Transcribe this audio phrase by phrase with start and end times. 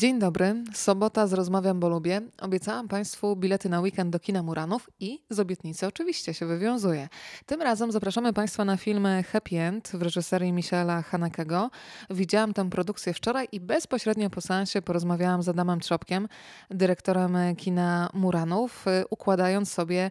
[0.00, 2.20] Dzień dobry, sobota z Rozmawiam, bo lubię.
[2.42, 7.08] Obiecałam Państwu bilety na weekend do kina Muranów i z obietnicy oczywiście się wywiązuje.
[7.46, 11.70] Tym razem zapraszamy Państwa na film Happy End w reżyserii Michaela Hanekego.
[12.10, 16.28] Widziałam tę produkcję wczoraj i bezpośrednio po seansie porozmawiałam z Adamem Trzopkiem,
[16.70, 20.10] dyrektorem kina Muranów, układając sobie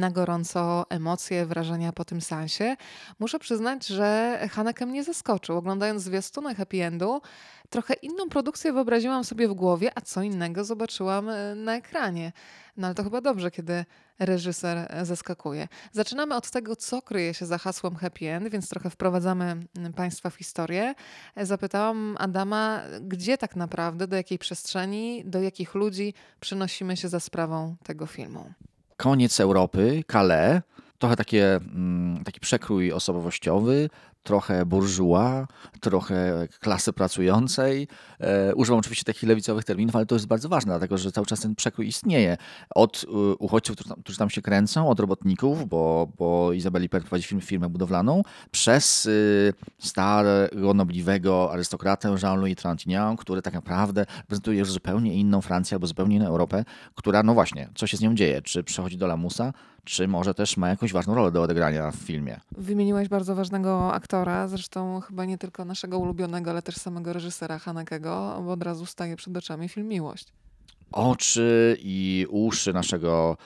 [0.00, 2.76] na gorąco emocje, wrażenia po tym seansie.
[3.18, 5.56] Muszę przyznać, że Haneke mnie zaskoczył.
[5.56, 7.20] Oglądając zwiastuny Happy Endu,
[7.74, 12.32] trochę inną produkcję wyobraziłam sobie w głowie, a co innego zobaczyłam e, na ekranie.
[12.76, 13.84] No ale to chyba dobrze, kiedy
[14.18, 15.68] reżyser e, zaskakuje.
[15.92, 19.56] Zaczynamy od tego, co kryje się za hasłem happy end, więc trochę wprowadzamy
[19.96, 20.94] Państwa w historię.
[21.36, 27.20] E, zapytałam Adama, gdzie tak naprawdę, do jakiej przestrzeni, do jakich ludzi przynosimy się za
[27.20, 28.52] sprawą tego filmu.
[28.96, 30.60] Koniec Europy, Calais,
[30.98, 33.90] trochę takie, mm, taki przekrój osobowościowy,
[34.24, 35.46] trochę burżuła,
[35.80, 37.88] trochę klasy pracującej.
[38.20, 41.40] E, używam oczywiście takich lewicowych terminów, ale to jest bardzo ważne, dlatego że cały czas
[41.40, 42.36] ten przekrój istnieje.
[42.74, 43.06] Od y,
[43.38, 48.22] uchodźców, którzy tam, się kręcą, od robotników, bo, bo Izabeli Per prowadzi film, firmę budowlaną,
[48.50, 55.74] przez y, starego, nobliwego arystokratę Jean-Louis Trintignant, który tak naprawdę prezentuje już zupełnie inną Francję
[55.74, 56.64] albo zupełnie inną Europę,
[56.94, 58.42] która, no właśnie, co się z nią dzieje?
[58.42, 59.52] Czy przechodzi do lamusa,
[59.84, 62.40] czy może też ma jakąś ważną rolę do odegrania w filmie?
[62.58, 67.58] Wymieniłeś bardzo ważnego aktora aktora, zresztą chyba nie tylko naszego ulubionego, ale też samego reżysera
[67.58, 70.32] Hanekego, bo od razu staje przed oczami film Miłość.
[70.92, 73.36] Oczy i uszy naszego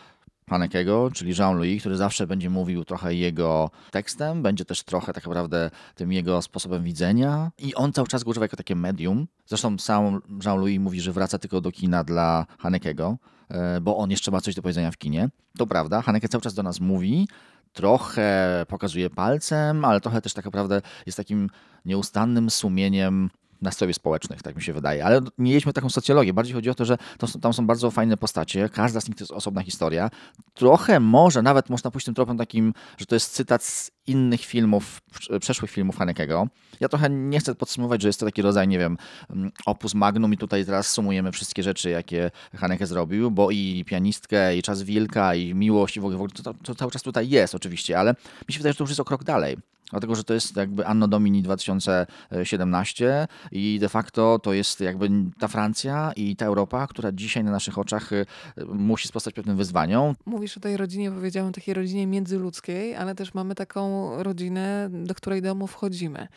[0.49, 5.71] Hanekego, czyli Jean-Louis, który zawsze będzie mówił trochę jego tekstem, będzie też trochę tak naprawdę
[5.95, 9.27] tym jego sposobem widzenia i on cały czas go używa jako takie medium.
[9.47, 13.17] Zresztą sam Jean-Louis mówi, że wraca tylko do kina dla Hanekego,
[13.49, 15.29] e, bo on jeszcze ma coś do powiedzenia w kinie.
[15.59, 17.29] To prawda, Haneke cały czas do nas mówi,
[17.73, 21.51] trochę pokazuje palcem, ale trochę też tak naprawdę jest takim
[21.85, 23.31] nieustannym sumieniem
[23.63, 25.05] nastrojów społecznych, tak mi się wydaje.
[25.05, 26.33] Ale jedźmy taką socjologię.
[26.33, 28.69] Bardziej chodzi o to, że to, tam są bardzo fajne postacie.
[28.69, 30.11] Każda z nich to jest osobna historia.
[30.55, 35.01] Trochę może nawet można pójść tym tropem takim, że to jest cytat z innych filmów,
[35.41, 36.49] przeszłych filmów Hanekego.
[36.81, 38.97] Ja trochę nie chcę podsumować, że jest to taki rodzaj, nie wiem,
[39.31, 44.57] mm, opus magnum i tutaj teraz sumujemy wszystkie rzeczy, jakie Haneke zrobił, bo i pianistkę,
[44.57, 47.99] i Czas Wilka, i Miłość, i w ogóle, to, to cały czas tutaj jest oczywiście,
[47.99, 48.15] ale
[48.49, 49.57] mi się wydaje, że to już jest o krok dalej.
[49.91, 55.49] Dlatego, że to jest jakby Anno Domini 2017 i de facto to jest jakby ta
[55.49, 58.27] Francja i ta Europa, która dzisiaj na naszych oczach y,
[58.67, 60.15] musi sprostać pewnym wyzwaniom.
[60.27, 65.43] Mówisz o tej rodzinie, powiedziałem, takiej rodzinie międzyludzkiej, ale też mamy taką rodzinę, do której
[65.43, 66.29] domu wchodzimy.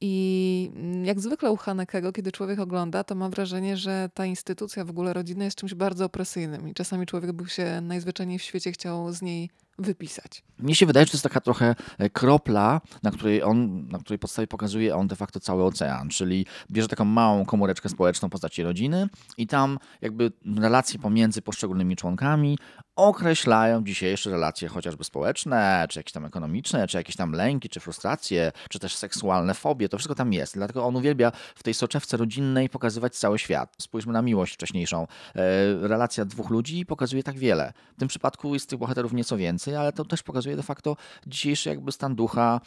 [0.00, 0.70] I
[1.04, 5.12] jak zwykle u Hanekego, kiedy człowiek ogląda, to ma wrażenie, że ta instytucja w ogóle
[5.12, 9.22] rodziny jest czymś bardzo opresyjnym i czasami człowiek by się najzwyczajniej w świecie chciał z
[9.22, 10.42] niej wypisać.
[10.58, 14.18] Mnie się wydaje, że to jest taka trochę e, kropla, na której on, na której
[14.18, 18.62] podstawie pokazuje on de facto cały ocean, czyli bierze taką małą komóreczkę społeczną w postaci
[18.62, 22.58] rodziny i tam jakby relacje pomiędzy poszczególnymi członkami
[22.96, 28.52] określają dzisiejsze relacje chociażby społeczne, czy jakieś tam ekonomiczne, czy jakieś tam lęki, czy frustracje,
[28.70, 30.54] czy też seksualne fobie, to wszystko tam jest.
[30.54, 33.76] Dlatego on uwielbia w tej soczewce rodzinnej pokazywać cały świat.
[33.78, 35.06] Spójrzmy na miłość wcześniejszą.
[35.34, 37.72] E, relacja dwóch ludzi pokazuje tak wiele.
[37.96, 40.96] W tym przypadku jest tych bohaterów nieco więcej, ale to też pokazuje de facto
[41.26, 42.60] dzisiejszy jakby stan ducha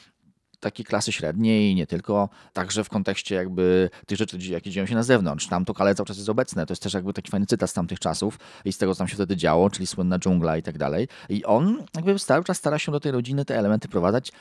[0.60, 5.04] takiej klasy średniej, nie tylko, także w kontekście jakby tych rzeczy, jakie dzieją się na
[5.04, 5.48] zewnątrz.
[5.48, 6.66] Tam to kale cały czas jest obecne.
[6.66, 9.08] To jest też jakby taki fajny cytat z tamtych czasów i z tego, co tam
[9.08, 11.08] się wtedy działo, czyli słynna dżungla i tak dalej.
[11.30, 14.32] I on jakby cały czas stara się do tej rodziny te elementy prowadzać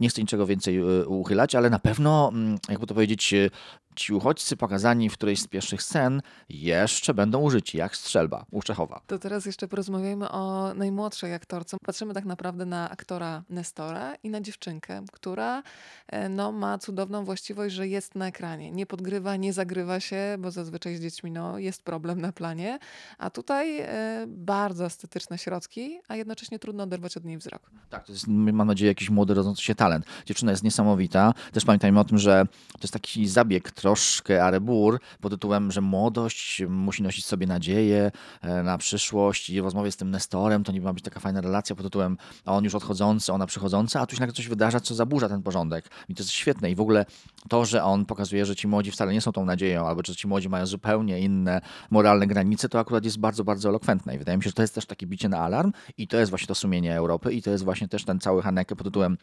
[0.00, 3.50] nie chcę niczego więcej e, uchylać, ale na pewno, mm, jakby to powiedzieć, e,
[3.96, 9.00] ci uchodźcy pokazani w którejś z pierwszych scen jeszcze będą użyci, jak strzelba u Czechowa.
[9.06, 11.76] To teraz jeszcze porozmawiajmy o najmłodszej aktorce.
[11.86, 15.62] Patrzymy tak naprawdę na aktora Nestora i na dziewczynkę, która
[16.08, 18.70] e, no, ma cudowną właściwość, że jest na ekranie.
[18.70, 22.78] Nie podgrywa, nie zagrywa się, bo zazwyczaj z dziećmi no, jest problem na planie,
[23.18, 27.70] a tutaj e, bardzo estetyczne środki, a jednocześnie trudno oderwać od niej wzrok.
[27.90, 30.06] Tak, to jest, mam nadzieję, jakiś młody, rodzący się talent.
[30.26, 31.34] Dziewczyna jest niesamowita.
[31.52, 36.62] Też pamiętajmy o tym, że to jest taki zabieg troszkę Arebur pod tytułem, że młodość
[36.68, 38.10] musi nosić sobie nadzieję
[38.42, 41.40] e, na przyszłość i w rozmowie z tym Nestorem to nie ma być taka fajna
[41.40, 44.80] relacja pod tytułem a on już odchodzący, ona przychodząca, a tu się nagle coś wydarza,
[44.80, 45.90] co zaburza ten porządek.
[46.08, 46.70] I to jest świetne.
[46.70, 47.04] I w ogóle
[47.48, 50.28] to, że on pokazuje, że ci młodzi wcale nie są tą nadzieją, albo że ci
[50.28, 51.60] młodzi mają zupełnie inne
[51.90, 54.14] moralne granice, to akurat jest bardzo, bardzo elokwentne.
[54.14, 56.30] I wydaje mi się, że to jest też takie bicie na alarm i to jest
[56.30, 59.16] właśnie to sumienie Europy i to jest właśnie też ten cały Haneke pod tytułem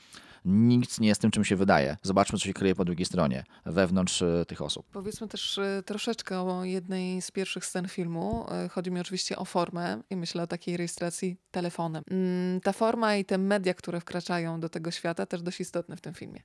[0.46, 1.98] nic nie jest tym, czym się wydaje.
[2.02, 4.86] Zobaczmy, co się kryje po drugiej stronie, wewnątrz e, tych osób.
[4.92, 8.46] Powiedzmy też e, troszeczkę o jednej z pierwszych scen filmu.
[8.52, 12.04] E, chodzi mi oczywiście o formę i myślę o takiej rejestracji telefonem.
[12.12, 16.02] Mm, ta forma i te media, które wkraczają do tego świata, też dość istotne w
[16.02, 16.42] tym filmie.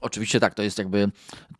[0.00, 1.10] Oczywiście tak, to jest jakby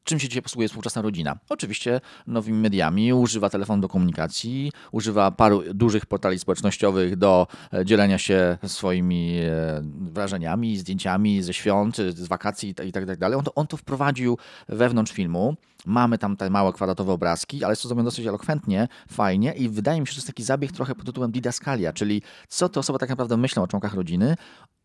[0.05, 1.39] czym się dzisiaj posługuje współczesna rodzina.
[1.49, 8.19] Oczywiście nowymi mediami, używa telefonu do komunikacji, używa paru dużych portali społecznościowych do e, dzielenia
[8.19, 13.39] się swoimi e, wrażeniami, zdjęciami ze świąt, z wakacji i tak, tak dalej.
[13.39, 14.39] On to, on to wprowadził
[14.69, 15.55] wewnątrz filmu.
[15.87, 20.01] Mamy tam te małe kwadratowe obrazki, ale jest to zrobione dosyć elokwentnie, fajnie i wydaje
[20.01, 22.99] mi się, że to jest taki zabieg trochę pod tytułem didaskalia, czyli co te osoby
[22.99, 24.37] tak naprawdę myślą o członkach rodziny,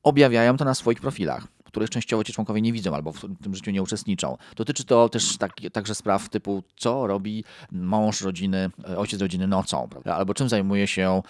[0.04, 3.72] objawiają to na swoich profilach których częściowo ci członkowie nie widzą albo w tym życiu
[3.72, 4.38] nie uczestniczą.
[4.56, 9.88] Dotyczy to też tak, także spraw typu, co robi mąż rodziny, e, ojciec rodziny nocą,
[9.90, 10.16] prawda?
[10.16, 11.22] albo czym zajmuje się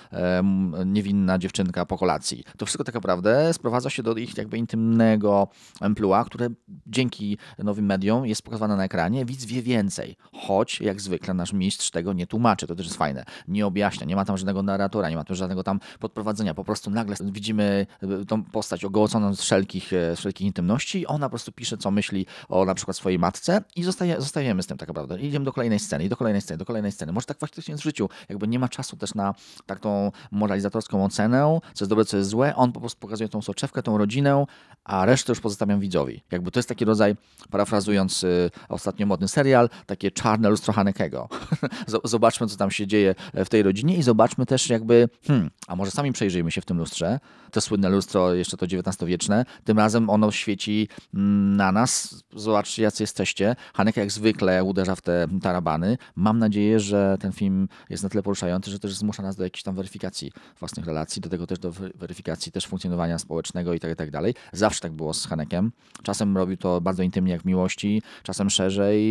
[0.85, 2.43] niewinna dziewczynka po kolacji.
[2.57, 5.47] To wszystko tak naprawdę sprowadza się do ich jakby intymnego
[5.81, 6.49] emplua, które
[6.87, 9.25] dzięki nowym mediom jest pokazywane na ekranie.
[9.25, 13.25] Widz wie więcej, choć jak zwykle nasz mistrz tego nie tłumaczy, to też jest fajne.
[13.47, 16.89] Nie objaśnia, nie ma tam żadnego narratora, nie ma tam żadnego tam podprowadzenia, po prostu
[16.89, 21.07] nagle widzimy e, tą postać ogołoconą z wszelkich, z wszelkich takiej intymności.
[21.07, 24.67] Ona po prostu pisze, co myśli o na przykład swojej matce i zostaje, zostajemy z
[24.67, 25.19] tym tak naprawdę.
[25.19, 27.11] Idziemy do kolejnej sceny, i do kolejnej sceny, do kolejnej sceny.
[27.11, 28.09] Może tak faktycznie jest w życiu.
[28.29, 29.35] Jakby nie ma czasu też na
[29.65, 32.55] taką moralizatorską ocenę, co jest dobre, co jest złe.
[32.55, 34.45] On po prostu pokazuje tą soczewkę, tą rodzinę,
[34.83, 36.23] a resztę już pozostawiam widzowi.
[36.31, 37.15] Jakby to jest taki rodzaj,
[37.51, 41.29] parafrazując y, ostatnio modny serial, takie czarne lustro Hanekego.
[42.03, 45.91] zobaczmy, co tam się dzieje w tej rodzinie i zobaczmy też jakby, hmm, a może
[45.91, 47.19] sami przejrzyjmy się w tym lustrze.
[47.51, 49.45] To słynne lustro, jeszcze to XIX-wieczne.
[49.63, 52.23] Tym razem ono świeci mm, na nas.
[52.35, 53.56] Zobaczcie, jacy jesteście.
[53.73, 55.97] Hanek jak zwykle uderza w te tarabany.
[56.15, 59.63] Mam nadzieję, że ten film jest na tyle poruszający, że też zmusza nas do jakiejś
[59.63, 63.95] tam weryfikacji własnych relacji, do tego też do weryfikacji też funkcjonowania społecznego i tak, i
[63.95, 64.33] tak dalej.
[64.53, 65.71] Zawsze tak było z Hanekiem.
[66.03, 69.06] Czasem robił to bardzo intymnie jak w miłości, czasem szerzej,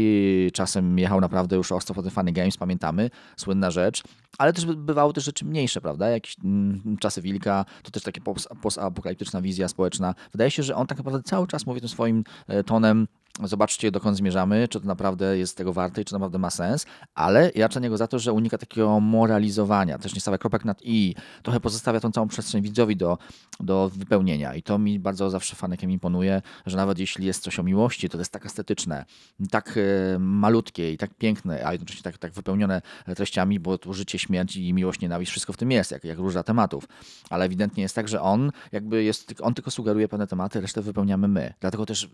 [0.52, 3.10] czasem jechał naprawdę już ostro po ten Funny Games, pamiętamy.
[3.36, 4.02] Słynna rzecz
[4.38, 6.10] ale też bywały też rzeczy mniejsze, prawda?
[6.10, 8.20] Jakieś mm, czasy wilka, to też takie
[8.62, 10.14] postapokaliptyczna wizja społeczna.
[10.32, 13.06] Wydaje się, że on tak naprawdę cały czas mówi tym swoim e, tonem
[13.42, 17.50] Zobaczcie, dokąd zmierzamy, czy to naprawdę jest tego warte i czy naprawdę ma sens, ale
[17.54, 21.14] ja cenię go za to, że unika takiego moralizowania, też nie stawia kropek nad i,
[21.42, 23.19] trochę pozostawia tą całą przestrzeń widzowi do,
[23.60, 24.54] do wypełnienia.
[24.54, 28.19] I to mi bardzo zawsze fanekiem imponuje, że nawet jeśli jest coś o miłości, to
[28.19, 29.04] jest tak estetyczne,
[29.50, 32.82] tak e, malutkie i tak piękne, a jednocześnie tak, tak wypełnione
[33.16, 36.42] treściami, bo tu życie, śmierć i miłość, nienawiść, wszystko w tym jest, jak, jak róża
[36.42, 36.84] tematów,
[37.31, 41.28] ale ewidentnie jest tak, że on jakby jest, on tylko sugeruje pewne tematy, resztę wypełniamy
[41.28, 41.54] my.
[41.60, 42.10] Dlatego też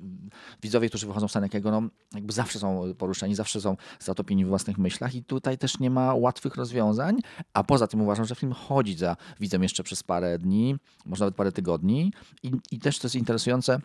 [0.62, 1.82] widzowie, którzy wychodzą z Senekiego, no
[2.14, 6.14] jakby zawsze są poruszeni, zawsze są zatopieni w własnych myślach i tutaj też nie ma
[6.14, 7.18] łatwych rozwiązań,
[7.54, 10.76] a poza tym uważam, że film chodzi za widzem jeszcze przez parę dni,
[11.06, 12.12] może nawet parę tygodni.
[12.42, 13.80] I, i też to jest interesujące,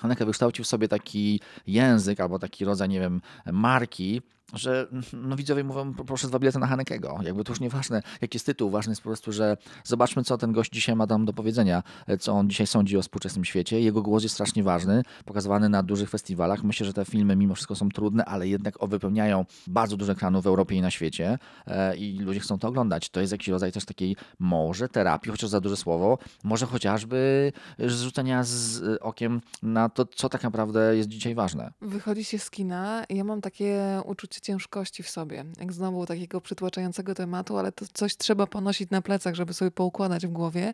[0.00, 3.20] Haneke wykształcił sobie taki język albo taki rodzaj, nie wiem,
[3.52, 4.22] marki,
[4.54, 7.18] że no, widzowie mówią, proszę dwa bilety na Hanekego.
[7.22, 10.52] Jakby to już nieważne, jaki jest tytuł, ważne jest po prostu, że zobaczmy, co ten
[10.52, 11.82] gość dzisiaj ma tam do powiedzenia,
[12.20, 13.80] co on dzisiaj sądzi o współczesnym świecie.
[13.80, 16.62] Jego głos jest strasznie ważny, pokazywany na dużych festiwalach.
[16.62, 20.46] Myślę, że te filmy mimo wszystko są trudne, ale jednak wypełniają bardzo duże ekranów w
[20.46, 23.10] Europie i na świecie e, i ludzie chcą to oglądać.
[23.10, 28.44] To jest jakiś rodzaj też takiej może terapii, chociaż za duże słowo, może chociażby zrzucenia
[28.44, 31.72] z okiem na to, co tak naprawdę jest dzisiaj ważne.
[31.80, 35.44] Wychodzi się z kina ja mam takie uczucie ciężkości w sobie.
[35.60, 40.26] Jak znowu takiego przytłaczającego tematu, ale to coś trzeba ponosić na plecach, żeby sobie poukładać
[40.26, 40.72] w głowie.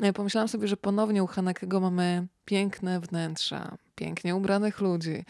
[0.00, 5.24] Ja pomyślałam sobie, że ponownie u Hanekego mamy piękne wnętrza, pięknie ubranych ludzi.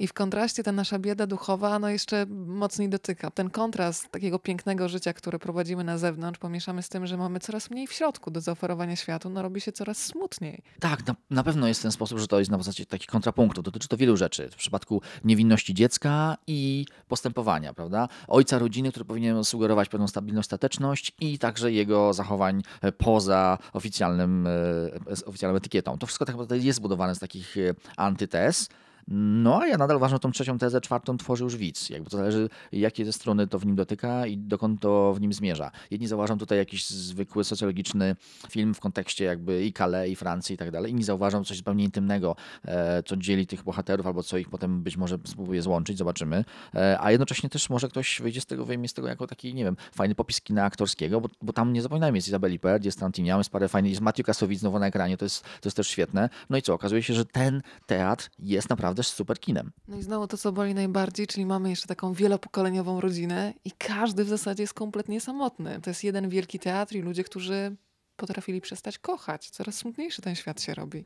[0.00, 3.30] I w kontraście ta nasza bieda duchowa no jeszcze mocniej dotyka.
[3.30, 7.70] Ten kontrast takiego pięknego życia, które prowadzimy na zewnątrz, pomieszamy z tym, że mamy coraz
[7.70, 10.62] mniej w środku do zaoferowania światu, no robi się coraz smutniej.
[10.80, 13.64] Tak, na, na pewno jest ten sposób, że to jest na zasadzie takich kontrapunktów.
[13.64, 14.48] Dotyczy to wielu rzeczy.
[14.50, 18.08] W przypadku niewinności dziecka i postępowania, prawda?
[18.28, 22.62] Ojca rodziny, który powinien sugerować pewną stabilność, stateczność i także jego zachowań
[22.98, 25.98] poza oficjalnym, e, oficjalną etykietą.
[25.98, 28.68] To wszystko tak jest zbudowane z takich e, antytez.
[29.10, 31.90] No a ja nadal uważam, że tą trzecią tezę, czwartą tworzy już widz.
[31.90, 35.32] Jakby to zależy, jakie ze strony to w nim dotyka i dokąd to w nim
[35.32, 35.70] zmierza.
[35.90, 38.16] Jedni zauważam tutaj jakiś zwykły socjologiczny
[38.50, 40.90] film w kontekście jakby i Calais, i Francji i tak dalej.
[40.90, 44.96] Inni zauważam coś zupełnie intymnego, e, co dzieli tych bohaterów albo co ich potem być
[44.96, 46.44] może spróbuje złączyć, zobaczymy.
[46.74, 49.64] E, a jednocześnie też może ktoś wyjdzie z tego, wyjmie z tego jako taki, nie
[49.64, 53.38] wiem, fajny popis kina aktorskiego, bo, bo tam nie zapominajmy, jest Izabeli Pert, jest Tarantino,
[53.38, 56.28] jest parę fajnych, jest Matthew Kasowicz znowu na ekranie, to jest, to jest też świetne.
[56.50, 59.72] No i co, okazuje się, że ten teatr jest naprawdę naprawdę super kinem.
[59.88, 64.24] No i znowu to, co boli najbardziej, czyli mamy jeszcze taką wielopokoleniową rodzinę i każdy
[64.24, 65.80] w zasadzie jest kompletnie samotny.
[65.80, 67.76] To jest jeden wielki teatr i ludzie, którzy
[68.16, 69.50] potrafili przestać kochać.
[69.50, 71.04] Coraz smutniejszy ten świat się robi.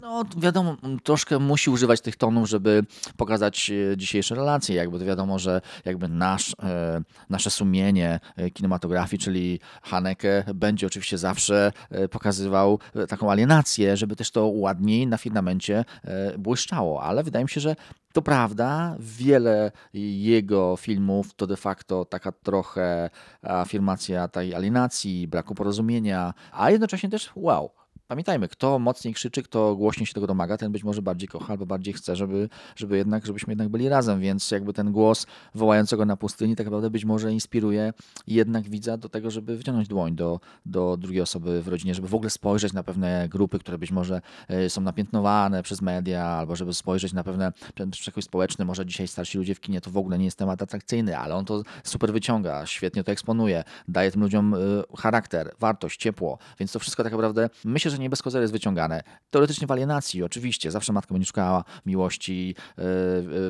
[0.00, 2.82] No, wiadomo, troszkę musi używać tych tonów, żeby
[3.16, 4.76] pokazać e, dzisiejsze relacje.
[4.76, 11.18] Jakby to wiadomo, że jakby nasz, e, nasze sumienie e, kinematografii, czyli Haneke, będzie oczywiście
[11.18, 11.72] zawsze
[12.10, 12.78] pokazywał
[13.08, 17.02] taką alienację, żeby też to ładniej na filamencie e, błyszczało.
[17.02, 17.76] Ale wydaje mi się, że
[18.12, 23.10] to prawda, wiele jego filmów to de facto taka trochę
[23.42, 27.70] afirmacja tej alienacji, braku porozumienia, a jednocześnie też wow.
[28.08, 31.66] Pamiętajmy, kto mocniej krzyczy, kto głośniej się tego domaga, ten być może bardziej kocha albo
[31.66, 36.16] bardziej chce, żeby, żeby jednak, żebyśmy jednak byli razem, więc jakby ten głos wołającego na
[36.16, 37.92] pustyni tak naprawdę być może inspiruje
[38.26, 42.14] jednak widza do tego, żeby wyciągnąć dłoń do, do drugiej osoby w rodzinie, żeby w
[42.14, 46.74] ogóle spojrzeć na pewne grupy, które być może e, są napiętnowane przez media, albo żeby
[46.74, 47.52] spojrzeć na pewne
[47.90, 51.18] przekrój społeczny, może dzisiaj starsi ludzie w kinie to w ogóle nie jest temat atrakcyjny,
[51.18, 54.58] ale on to super wyciąga, świetnie to eksponuje, daje tym ludziom y,
[54.96, 59.02] charakter, wartość, ciepło, więc to wszystko tak naprawdę myślę, że nie bez kozery jest wyciągane.
[59.30, 62.74] Teoretycznie w alienacji, oczywiście, zawsze matka będzie szukała miłości y,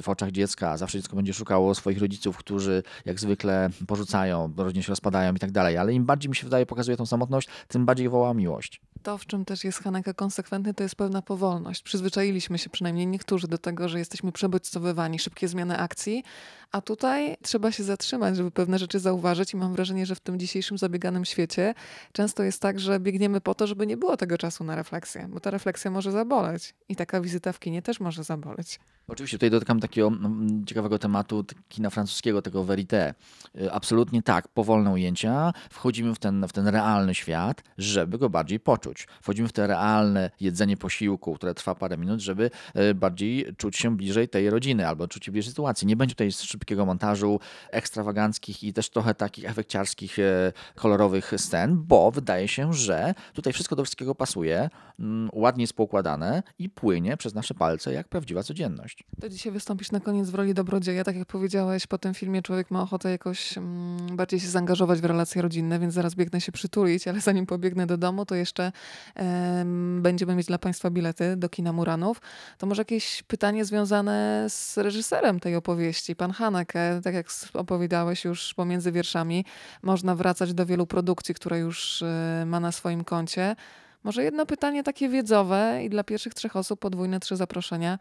[0.03, 4.89] w oczach dziecka, zawsze dziecko będzie szukało swoich rodziców, którzy jak zwykle porzucają, rodziny się
[4.89, 8.09] rozpadają i tak dalej, ale im bardziej mi się wydaje pokazuje tą samotność, tym bardziej
[8.09, 8.81] woła miłość.
[9.03, 11.83] To, w czym też jest Haneke konsekwentny, to jest pewna powolność.
[11.83, 16.25] Przyzwyczailiśmy się, przynajmniej niektórzy, do tego, że jesteśmy przebodźcowywani, szybkie zmiany akcji,
[16.73, 20.39] a tutaj trzeba się zatrzymać, żeby pewne rzeczy zauważyć i mam wrażenie, że w tym
[20.39, 21.75] dzisiejszym zabieganym świecie
[22.13, 25.41] często jest tak, że biegniemy po to, żeby nie było tego czasu na refleksję, bo
[25.41, 28.81] ta refleksja może zaboleć i taka wizyta w kinie też może zaboleć.
[29.09, 33.15] Oczywiście tutaj dotykam takiego mm, ciekawego tematu kina francuskiego, tego verité.
[33.61, 38.61] Y, Absolutnie tak, powolne ujęcia, wchodzimy w ten, w ten realny świat, żeby go bardziej
[38.61, 39.07] poczuć.
[39.23, 42.51] Wchodzimy w te realne jedzenie posiłku, które trwa parę minut, żeby
[42.91, 45.87] y, bardziej czuć się bliżej tej rodziny albo czuć się bliżej sytuacji.
[45.87, 52.11] Nie będzie tutaj szybkiego montażu, ekstrawaganckich i też trochę takich efekciarskich, e, kolorowych scen, bo
[52.11, 57.35] wydaje się, że tutaj wszystko do wszystkiego pasuje, mm, ładnie jest poukładane i płynie przez
[57.35, 58.98] nasze palce jak prawdziwa codzienność.
[59.21, 61.05] To dzisiaj wystąpisz na koniec w roli dobrodzieja.
[61.05, 65.05] Tak jak powiedziałeś, po tym filmie człowiek ma ochotę jakoś mm, bardziej się zaangażować w
[65.05, 68.73] relacje rodzinne, więc zaraz biegnę się przytulić, ale zanim pobiegnę do domu, to jeszcze
[69.15, 72.21] em, będziemy mieć dla Państwa bilety do kina Muranów.
[72.59, 78.55] To może jakieś pytanie związane z reżyserem tej opowieści, pan Haneke, tak jak opowiadałeś już
[78.55, 79.45] pomiędzy wierszami,
[79.83, 83.57] można wracać do wielu produkcji, które już e, ma na swoim koncie.
[84.05, 87.99] Może jedno pytanie takie wiedzowe i dla pierwszych trzech osób podwójne trzy zaproszenia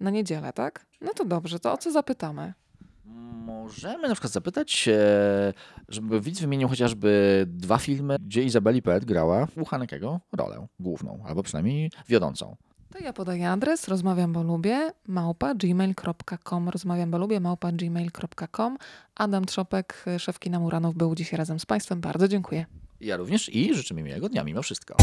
[0.00, 0.86] na niedzielę, tak?
[1.00, 2.52] No to dobrze, to o co zapytamy?
[3.46, 5.52] Możemy na przykład zapytać, e,
[5.88, 11.42] żeby widz wymienił chociażby dwa filmy, gdzie Izabeli Pert grała u Hanekego rolę główną, albo
[11.42, 12.56] przynajmniej wiodącą.
[12.92, 18.78] To ja podaję adres, rozmawiam, bo lubię, małpa gmail.com, rozmawiam, bo lubię, małpa gmail.com.
[19.14, 22.00] Adam Trzopek, szef kina Muranów, był dzisiaj razem z Państwem.
[22.00, 22.66] Bardzo dziękuję.
[23.00, 24.96] Ja również i życzymy miłego dnia mimo wszystko.